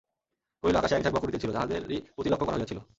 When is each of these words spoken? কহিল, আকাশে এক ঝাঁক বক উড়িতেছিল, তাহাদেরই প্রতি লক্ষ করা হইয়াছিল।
কহিল, 0.63 0.75
আকাশে 0.75 0.95
এক 0.95 1.03
ঝাঁক 1.03 1.13
বক 1.15 1.23
উড়িতেছিল, 1.23 1.49
তাহাদেরই 1.51 1.97
প্রতি 2.15 2.29
লক্ষ 2.29 2.43
করা 2.45 2.55
হইয়াছিল। 2.55 2.79